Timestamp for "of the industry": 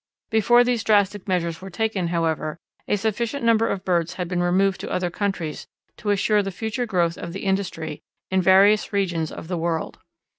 7.19-8.01